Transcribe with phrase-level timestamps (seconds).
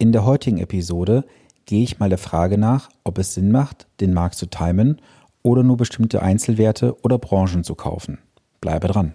[0.00, 1.26] In der heutigen Episode
[1.66, 5.02] gehe ich mal der Frage nach, ob es Sinn macht, den Markt zu timen
[5.42, 8.18] oder nur bestimmte Einzelwerte oder Branchen zu kaufen.
[8.62, 9.12] Bleibe dran.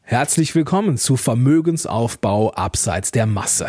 [0.00, 3.68] Herzlich willkommen zu Vermögensaufbau abseits der Masse.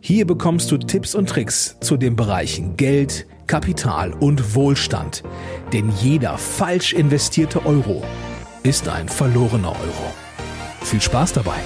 [0.00, 5.22] Hier bekommst du Tipps und Tricks zu den Bereichen Geld, Kapital und Wohlstand.
[5.72, 8.02] Denn jeder falsch investierte Euro
[8.64, 10.12] ist ein verlorener Euro.
[10.82, 11.60] Viel Spaß dabei!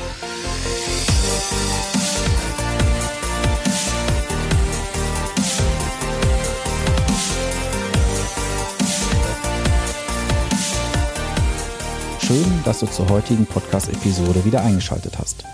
[12.32, 15.44] Schön, dass du zur heutigen Podcast-Episode wieder eingeschaltet hast.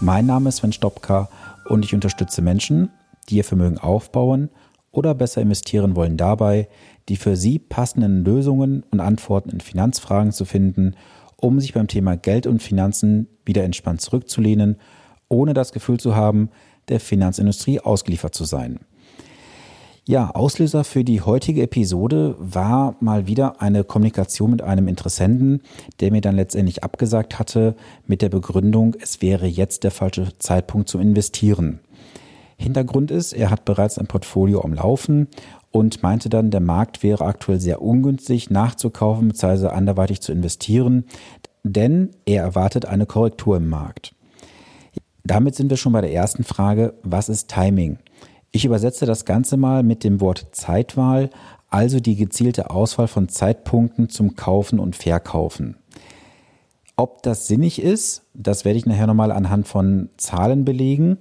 [0.00, 1.30] Mein Name ist Sven Stopka
[1.66, 2.90] und ich unterstütze Menschen,
[3.30, 4.50] die ihr Vermögen aufbauen
[4.90, 6.68] oder besser investieren wollen dabei,
[7.08, 10.94] die für sie passenden Lösungen und Antworten in Finanzfragen zu finden,
[11.36, 14.76] um sich beim Thema Geld und Finanzen wieder entspannt zurückzulehnen,
[15.30, 16.50] ohne das Gefühl zu haben,
[16.90, 18.80] der Finanzindustrie ausgeliefert zu sein.
[20.08, 25.62] Ja, Auslöser für die heutige Episode war mal wieder eine Kommunikation mit einem Interessenten,
[25.98, 27.74] der mir dann letztendlich abgesagt hatte
[28.06, 31.80] mit der Begründung, es wäre jetzt der falsche Zeitpunkt zu investieren.
[32.56, 35.26] Hintergrund ist, er hat bereits ein Portfolio am Laufen
[35.72, 39.70] und meinte dann, der Markt wäre aktuell sehr ungünstig nachzukaufen bzw.
[39.70, 41.06] anderweitig zu investieren,
[41.64, 44.14] denn er erwartet eine Korrektur im Markt.
[45.24, 47.98] Damit sind wir schon bei der ersten Frage, was ist Timing?
[48.56, 51.28] Ich übersetze das Ganze mal mit dem Wort Zeitwahl,
[51.68, 55.76] also die gezielte Auswahl von Zeitpunkten zum Kaufen und Verkaufen.
[56.96, 61.18] Ob das sinnig ist, das werde ich nachher nochmal anhand von Zahlen belegen.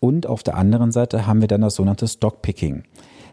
[0.00, 2.82] Und auf der anderen Seite haben wir dann das sogenannte Stockpicking.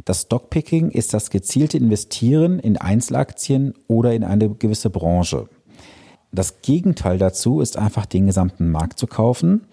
[0.06, 5.50] Das Stockpicking ist das gezielte Investieren in Einzelaktien oder in eine gewisse Branche.
[6.32, 9.66] Das Gegenteil dazu ist einfach den gesamten Markt zu kaufen.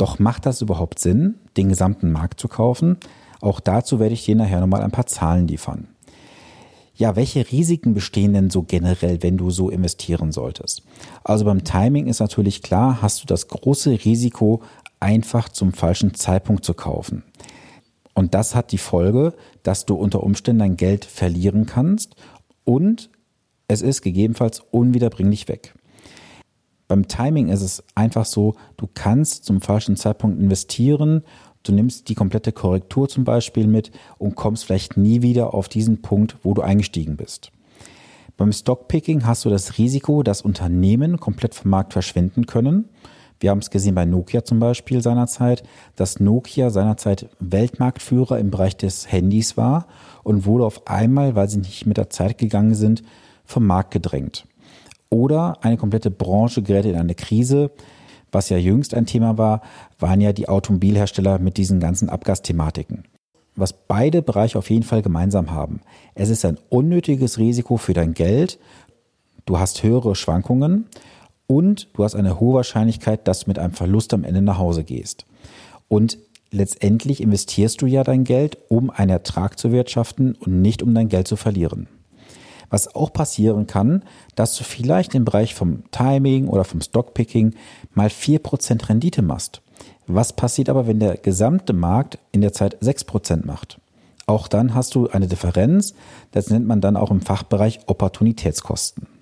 [0.00, 2.96] Doch macht das überhaupt Sinn, den gesamten Markt zu kaufen?
[3.42, 5.88] Auch dazu werde ich dir nachher nochmal ein paar Zahlen liefern.
[6.94, 10.84] Ja, welche Risiken bestehen denn so generell, wenn du so investieren solltest?
[11.22, 14.62] Also beim Timing ist natürlich klar, hast du das große Risiko,
[15.00, 17.22] einfach zum falschen Zeitpunkt zu kaufen.
[18.14, 22.16] Und das hat die Folge, dass du unter Umständen dein Geld verlieren kannst
[22.64, 23.10] und
[23.68, 25.74] es ist gegebenenfalls unwiederbringlich weg.
[26.90, 31.22] Beim Timing ist es einfach so, du kannst zum falschen Zeitpunkt investieren.
[31.62, 36.02] Du nimmst die komplette Korrektur zum Beispiel mit und kommst vielleicht nie wieder auf diesen
[36.02, 37.52] Punkt, wo du eingestiegen bist.
[38.36, 42.88] Beim Stockpicking hast du das Risiko, dass Unternehmen komplett vom Markt verschwinden können.
[43.38, 45.62] Wir haben es gesehen bei Nokia zum Beispiel seinerzeit,
[45.94, 49.86] dass Nokia seinerzeit Weltmarktführer im Bereich des Handys war
[50.24, 53.04] und wurde auf einmal, weil sie nicht mit der Zeit gegangen sind,
[53.44, 54.48] vom Markt gedrängt.
[55.10, 57.72] Oder eine komplette Branche gerät in eine Krise.
[58.32, 59.60] Was ja jüngst ein Thema war,
[59.98, 63.04] waren ja die Automobilhersteller mit diesen ganzen Abgasthematiken.
[63.56, 65.80] Was beide Bereiche auf jeden Fall gemeinsam haben.
[66.14, 68.58] Es ist ein unnötiges Risiko für dein Geld.
[69.46, 70.86] Du hast höhere Schwankungen
[71.48, 74.84] und du hast eine hohe Wahrscheinlichkeit, dass du mit einem Verlust am Ende nach Hause
[74.84, 75.26] gehst.
[75.88, 76.18] Und
[76.52, 81.08] letztendlich investierst du ja dein Geld, um einen Ertrag zu wirtschaften und nicht um dein
[81.08, 81.88] Geld zu verlieren.
[82.70, 84.04] Was auch passieren kann,
[84.36, 87.54] dass du vielleicht im Bereich vom Timing oder vom Stockpicking
[87.92, 89.60] mal 4% Rendite machst.
[90.06, 93.80] Was passiert aber, wenn der gesamte Markt in der Zeit 6% macht?
[94.26, 95.94] Auch dann hast du eine Differenz,
[96.30, 99.19] das nennt man dann auch im Fachbereich Opportunitätskosten.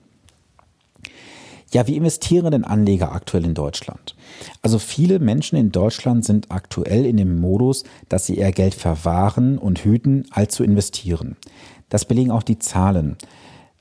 [1.70, 4.14] Ja, wie investieren denn Anleger aktuell in Deutschland?
[4.62, 9.58] Also viele Menschen in Deutschland sind aktuell in dem Modus, dass sie eher Geld verwahren
[9.58, 11.36] und hüten, als zu investieren.
[11.90, 13.16] Das belegen auch die Zahlen.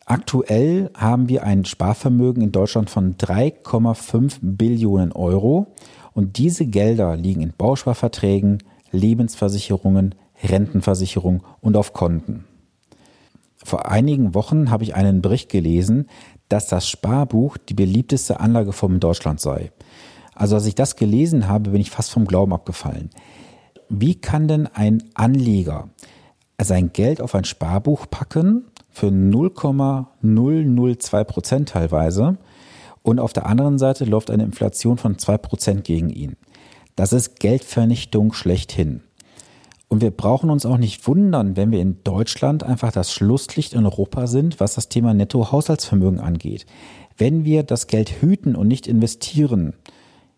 [0.05, 5.67] Aktuell haben wir ein Sparvermögen in Deutschland von 3,5 Billionen Euro
[6.13, 12.45] und diese Gelder liegen in Bausparverträgen, Lebensversicherungen, Rentenversicherung und auf Konten.
[13.63, 16.07] Vor einigen Wochen habe ich einen Bericht gelesen,
[16.49, 19.71] dass das Sparbuch die beliebteste Anlageform in Deutschland sei.
[20.33, 23.09] Also als ich das gelesen habe, bin ich fast vom Glauben abgefallen.
[23.89, 25.89] Wie kann denn ein Anleger
[26.61, 32.37] sein Geld auf ein Sparbuch packen für 0,002 Prozent teilweise
[33.03, 36.35] und auf der anderen Seite läuft eine Inflation von 2 Prozent gegen ihn.
[36.95, 39.03] Das ist Geldvernichtung schlechthin.
[39.89, 43.85] Und wir brauchen uns auch nicht wundern, wenn wir in Deutschland einfach das Schlusslicht in
[43.85, 46.65] Europa sind, was das Thema Nettohaushaltsvermögen angeht.
[47.17, 49.73] Wenn wir das Geld hüten und nicht investieren,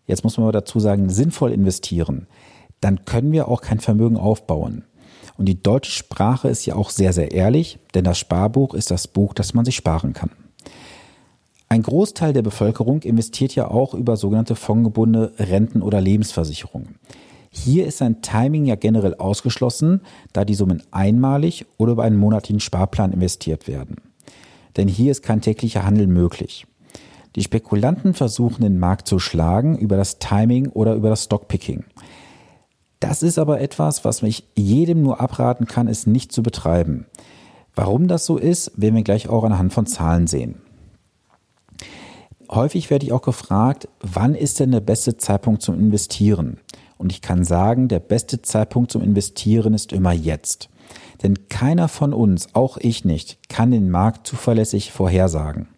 [0.06, 2.28] jetzt muss man aber dazu sagen, sinnvoll investieren,
[2.80, 4.84] dann können wir auch kein Vermögen aufbauen.
[5.36, 9.08] Und die deutsche Sprache ist ja auch sehr, sehr ehrlich, denn das Sparbuch ist das
[9.08, 10.30] Buch, das man sich sparen kann.
[11.68, 16.99] Ein Großteil der Bevölkerung investiert ja auch über sogenannte fondgebundene Renten- oder Lebensversicherungen.
[17.52, 20.02] Hier ist ein Timing ja generell ausgeschlossen,
[20.32, 23.96] da die Summen einmalig oder über einen monatlichen Sparplan investiert werden.
[24.76, 26.66] Denn hier ist kein täglicher Handel möglich.
[27.34, 31.84] Die Spekulanten versuchen den Markt zu schlagen über das Timing oder über das Stockpicking.
[33.00, 37.06] Das ist aber etwas, was mich jedem nur abraten kann, es nicht zu betreiben.
[37.74, 40.60] Warum das so ist, werden wir gleich auch anhand von Zahlen sehen.
[42.50, 46.58] Häufig werde ich auch gefragt, wann ist denn der beste Zeitpunkt zum Investieren?
[47.00, 50.68] Und ich kann sagen, der beste Zeitpunkt zum Investieren ist immer jetzt.
[51.22, 55.68] Denn keiner von uns, auch ich nicht, kann den Markt zuverlässig vorhersagen.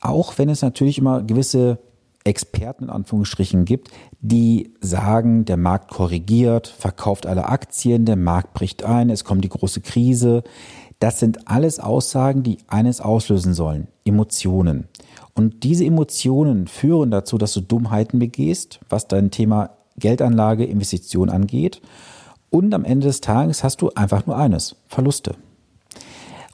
[0.00, 1.78] Auch wenn es natürlich immer gewisse
[2.24, 8.82] Experten in Anführungsstrichen gibt, die sagen, der Markt korrigiert, verkauft alle Aktien, der Markt bricht
[8.82, 10.42] ein, es kommt die große Krise.
[10.98, 14.88] Das sind alles Aussagen, die eines auslösen sollen, Emotionen.
[15.36, 21.82] Und diese Emotionen führen dazu, dass du Dummheiten begehst, was dein Thema Geldanlage, Investition angeht.
[22.50, 25.34] Und am Ende des Tages hast du einfach nur eines, Verluste.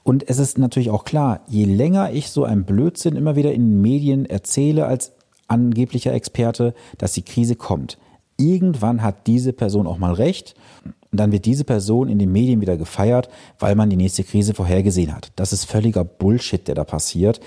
[0.03, 3.65] Und es ist natürlich auch klar, je länger ich so ein Blödsinn immer wieder in
[3.65, 5.13] den Medien erzähle als
[5.47, 7.97] angeblicher Experte, dass die Krise kommt,
[8.37, 12.59] irgendwann hat diese Person auch mal recht und dann wird diese Person in den Medien
[12.59, 15.31] wieder gefeiert, weil man die nächste Krise vorhergesehen hat.
[15.35, 17.39] Das ist völliger Bullshit, der da passiert.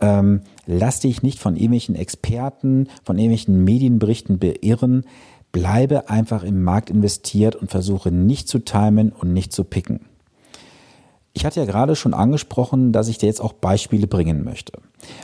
[0.00, 5.04] Ähm, lass dich nicht von irgendwelchen Experten, von irgendwelchen Medienberichten beirren.
[5.50, 10.00] Bleibe einfach im Markt investiert und versuche nicht zu timen und nicht zu picken.
[11.32, 14.72] Ich hatte ja gerade schon angesprochen, dass ich dir jetzt auch Beispiele bringen möchte.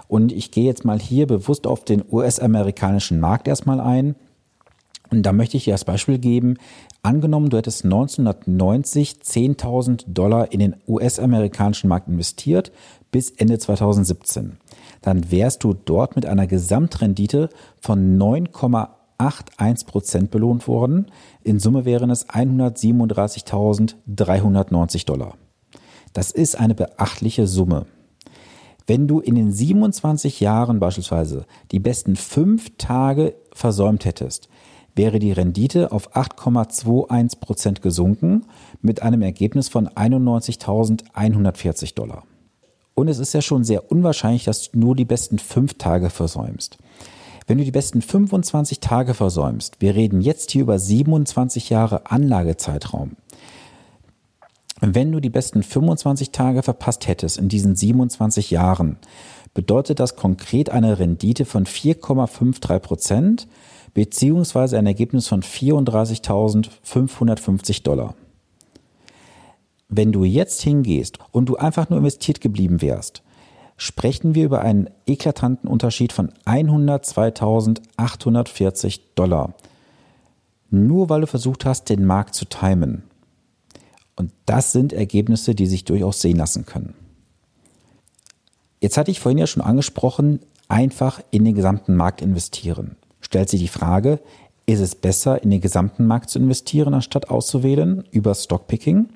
[0.07, 4.15] Und ich gehe jetzt mal hier bewusst auf den US-amerikanischen Markt erstmal ein.
[5.11, 6.57] Und da möchte ich dir das Beispiel geben.
[7.03, 12.73] Angenommen, du hättest 1990 10.000 Dollar in den US-amerikanischen Markt investiert
[13.15, 14.59] bis Ende 2017.
[15.01, 17.49] Dann wärst du dort mit einer Gesamtrendite
[17.81, 21.07] von 9,81 Prozent belohnt worden.
[21.45, 25.37] In Summe wären es 137.390 Dollar.
[26.13, 27.87] Das ist eine beachtliche Summe.
[28.89, 34.49] Wenn du in den 27 Jahren beispielsweise die besten fünf Tage versäumt hättest,
[34.97, 38.47] wäre die Rendite auf 8,21 Prozent gesunken
[38.83, 42.25] mit einem Ergebnis von 91.140 Dollar.
[42.95, 46.79] Und es ist ja schon sehr unwahrscheinlich, dass du nur die besten fünf Tage versäumst.
[47.47, 53.17] Wenn du die besten 25 Tage versäumst, wir reden jetzt hier über 27 Jahre Anlagezeitraum,
[54.81, 58.97] wenn du die besten 25 Tage verpasst hättest in diesen 27 Jahren,
[59.53, 63.47] bedeutet das konkret eine Rendite von 4,53 Prozent
[63.95, 68.17] beziehungsweise ein Ergebnis von 34.550 Dollar.
[69.97, 73.23] Wenn du jetzt hingehst und du einfach nur investiert geblieben wärst,
[73.77, 79.55] sprechen wir über einen eklatanten Unterschied von 102.840 Dollar.
[80.71, 83.05] Nur weil du versucht hast, den Markt zu timen.
[84.17, 86.95] Und das sind Ergebnisse, die sich durchaus sehen lassen können.
[88.81, 92.97] Jetzt hatte ich vorhin ja schon angesprochen, einfach in den gesamten Markt investieren.
[93.21, 94.19] Stellt sich die Frage,
[94.67, 99.11] ist es besser, in den gesamten Markt zu investieren, anstatt auszuwählen über Stockpicking?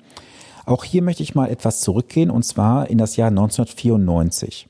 [0.69, 4.67] Auch hier möchte ich mal etwas zurückgehen, und zwar in das Jahr 1994.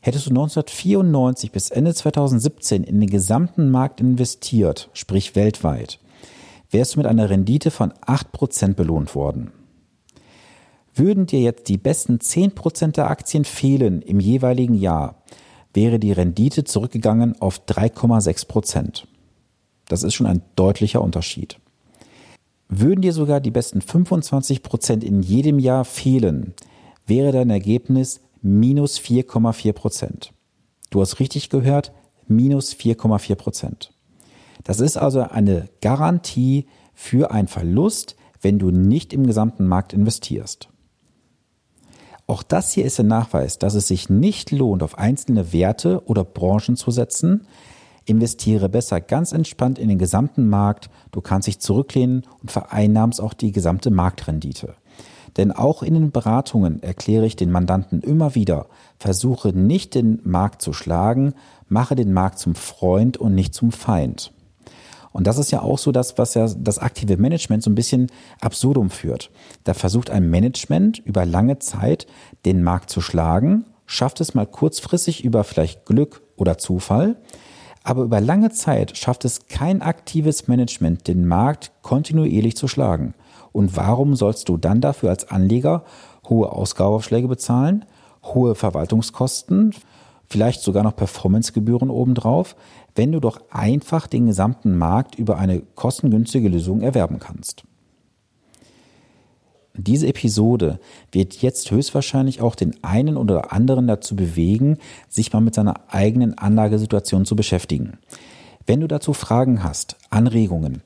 [0.00, 5.98] Hättest du 1994 bis Ende 2017 in den gesamten Markt investiert, sprich weltweit,
[6.70, 9.52] wärst du mit einer Rendite von 8% belohnt worden.
[10.94, 15.22] Würden dir jetzt die besten 10% der Aktien fehlen im jeweiligen Jahr,
[15.74, 19.04] wäre die Rendite zurückgegangen auf 3,6%.
[19.86, 21.58] Das ist schon ein deutlicher Unterschied.
[22.68, 26.54] Würden dir sogar die besten 25% in jedem Jahr fehlen,
[27.06, 30.30] wäre dein Ergebnis minus 4,4%.
[30.90, 31.92] Du hast richtig gehört,
[32.26, 33.90] minus 4,4%.
[34.64, 40.68] Das ist also eine Garantie für einen Verlust, wenn du nicht im gesamten Markt investierst.
[42.26, 46.24] Auch das hier ist ein Nachweis, dass es sich nicht lohnt, auf einzelne Werte oder
[46.24, 47.46] Branchen zu setzen.
[48.06, 50.88] Investiere besser ganz entspannt in den gesamten Markt.
[51.10, 54.74] Du kannst dich zurücklehnen und vereinnahmst auch die gesamte Marktrendite.
[55.36, 58.66] Denn auch in den Beratungen erkläre ich den Mandanten immer wieder,
[58.98, 61.34] versuche nicht den Markt zu schlagen,
[61.68, 64.32] mache den Markt zum Freund und nicht zum Feind.
[65.12, 68.08] Und das ist ja auch so das, was ja das aktive Management so ein bisschen
[68.40, 69.30] absurdum führt.
[69.64, 72.06] Da versucht ein Management über lange Zeit
[72.44, 77.16] den Markt zu schlagen, schafft es mal kurzfristig über vielleicht Glück oder Zufall,
[77.86, 83.14] aber über lange Zeit schafft es kein aktives Management, den Markt kontinuierlich zu schlagen.
[83.52, 85.84] Und warum sollst du dann dafür als Anleger
[86.28, 87.84] hohe Ausgabeaufschläge bezahlen,
[88.24, 89.72] hohe Verwaltungskosten,
[90.28, 92.56] vielleicht sogar noch Performancegebühren obendrauf,
[92.96, 97.65] wenn du doch einfach den gesamten Markt über eine kostengünstige Lösung erwerben kannst.
[99.78, 100.78] Diese Episode
[101.12, 104.78] wird jetzt höchstwahrscheinlich auch den einen oder anderen dazu bewegen,
[105.08, 107.98] sich mal mit seiner eigenen Anlagesituation zu beschäftigen.
[108.66, 110.82] Wenn du dazu Fragen hast, Anregungen,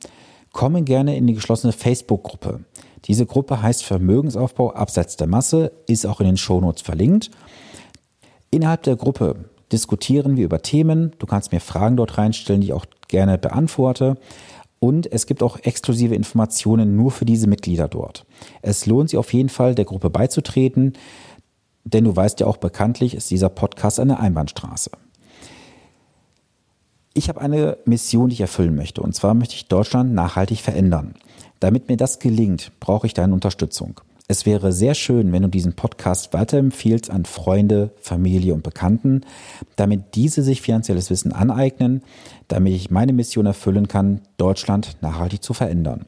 [0.52, 2.60] komme gerne in die geschlossene Facebook-Gruppe.
[3.06, 7.30] Diese Gruppe heißt Vermögensaufbau abseits der Masse, ist auch in den Shownotes verlinkt.
[8.50, 11.12] Innerhalb der Gruppe diskutieren wir über Themen.
[11.18, 14.16] Du kannst mir Fragen dort reinstellen, die ich auch gerne beantworte.
[14.80, 18.24] Und es gibt auch exklusive Informationen nur für diese Mitglieder dort.
[18.62, 20.94] Es lohnt sich auf jeden Fall, der Gruppe beizutreten,
[21.84, 24.90] denn du weißt ja auch bekanntlich, ist dieser Podcast eine Einbahnstraße.
[27.12, 29.02] Ich habe eine Mission, die ich erfüllen möchte.
[29.02, 31.14] Und zwar möchte ich Deutschland nachhaltig verändern.
[31.58, 34.00] Damit mir das gelingt, brauche ich deine Unterstützung.
[34.30, 39.22] Es wäre sehr schön, wenn du diesen Podcast weiterempfiehlst an Freunde, Familie und Bekannten,
[39.74, 42.04] damit diese sich finanzielles Wissen aneignen,
[42.46, 46.06] damit ich meine Mission erfüllen kann, Deutschland nachhaltig zu verändern.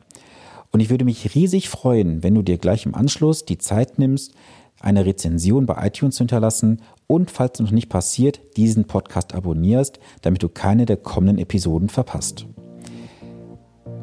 [0.70, 4.32] Und ich würde mich riesig freuen, wenn du dir gleich im Anschluss die Zeit nimmst,
[4.78, 9.98] eine Rezension bei iTunes zu hinterlassen und, falls es noch nicht passiert, diesen Podcast abonnierst,
[10.20, 12.46] damit du keine der kommenden Episoden verpasst.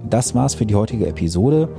[0.08, 1.70] Das war's für die heutige Episode.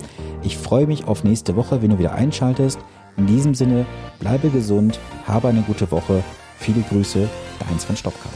[0.43, 2.79] Ich freue mich auf nächste Woche, wenn du wieder einschaltest.
[3.17, 3.87] In diesem Sinne,
[4.19, 6.23] bleibe gesund, habe eine gute Woche.
[6.59, 8.29] Viele Grüße, dein Sven Stopka.